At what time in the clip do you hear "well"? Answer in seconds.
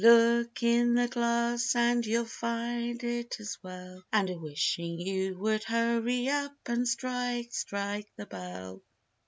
3.61-4.03